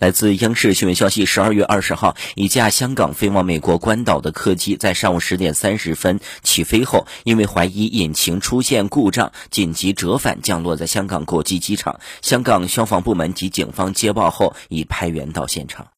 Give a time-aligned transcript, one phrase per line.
[0.00, 12.00] 来自央视新闻消息十二月二十号一架香港飞往美国关岛的客机在上午十点三十分起飞后因为怀疑引擎出现故障紧急折返降落在香港国际机场。
[12.22, 15.86] 香港消防部门及警方接报后已派员到现场。